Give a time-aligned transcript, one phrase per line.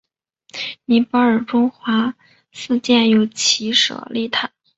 [0.85, 2.15] 尼泊尔中华
[2.51, 4.51] 寺建有其舍利塔。